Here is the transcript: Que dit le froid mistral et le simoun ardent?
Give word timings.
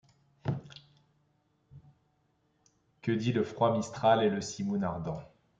Que 3.03 3.11
dit 3.11 3.33
le 3.33 3.43
froid 3.43 3.71
mistral 3.77 4.23
et 4.23 4.31
le 4.31 4.41
simoun 4.41 4.83
ardent? 4.83 5.21